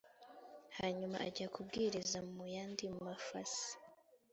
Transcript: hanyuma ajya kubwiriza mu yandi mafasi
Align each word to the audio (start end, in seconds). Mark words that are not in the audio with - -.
hanyuma 0.77 1.17
ajya 1.27 1.47
kubwiriza 1.53 2.19
mu 2.33 2.43
yandi 2.55 2.83
mafasi 3.05 3.69